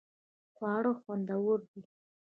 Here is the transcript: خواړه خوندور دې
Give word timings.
خواړه 0.55 0.91
خوندور 1.01 1.59
دې 1.69 1.81